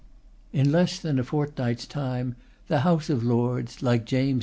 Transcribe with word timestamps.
In 0.51 0.71
less 0.71 0.97
than 0.97 1.19
a 1.19 1.23
fortnight's 1.23 1.85
time 1.85 2.35
the 2.69 2.79
House 2.79 3.07
of 3.11 3.23
Lords, 3.23 3.83
like 3.83 4.03
James 4.03 4.37
II. 4.37 4.39